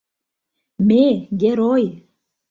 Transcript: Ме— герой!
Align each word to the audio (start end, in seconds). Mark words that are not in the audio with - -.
Ме— 0.87 1.03
герой! 1.41 1.85